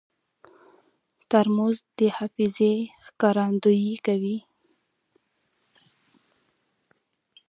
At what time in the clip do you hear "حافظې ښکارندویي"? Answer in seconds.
2.17-3.95